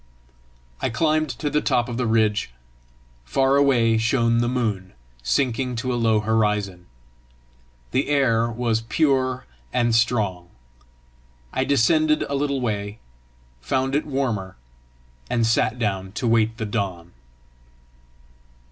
I 0.81 0.89
climbed 0.89 1.29
to 1.29 1.47
the 1.47 1.61
top 1.61 1.87
of 1.87 1.97
the 1.97 2.07
ridge: 2.07 2.49
far 3.23 3.55
away 3.55 3.99
shone 3.99 4.39
the 4.39 4.47
moon, 4.49 4.93
sinking 5.21 5.75
to 5.75 5.93
a 5.93 5.93
low 5.93 6.21
horizon. 6.21 6.87
The 7.91 8.09
air 8.09 8.49
was 8.49 8.81
pure 8.81 9.45
and 9.71 9.93
strong. 9.93 10.49
I 11.53 11.65
descended 11.65 12.23
a 12.23 12.33
little 12.33 12.61
way, 12.61 12.97
found 13.61 13.93
it 13.93 14.07
warmer, 14.07 14.55
and 15.29 15.45
sat 15.45 15.77
down 15.77 16.13
to 16.13 16.25
wait 16.25 16.57
the 16.57 16.65
dawn. 16.65 17.11